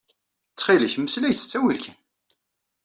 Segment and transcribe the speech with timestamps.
[0.51, 1.97] Ttxil-k, mmeslay s ttawil kan.